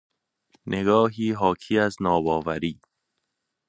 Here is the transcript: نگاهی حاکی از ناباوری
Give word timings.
نگاهی 0.73 1.31
حاکی 1.31 1.79
از 1.79 1.95
ناباوری 2.01 2.79